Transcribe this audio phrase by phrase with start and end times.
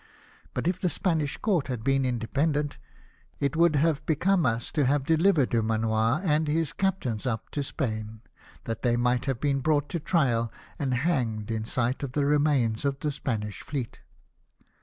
[0.55, 2.79] But if the Spanish Court had been independent,
[3.39, 8.21] it would have become us to have deHvered Dumanoir and his captains up to Spain,
[8.63, 12.83] that they might have been brought to trial and hanged in sight of the remains
[12.83, 14.01] of the Spanish fleet.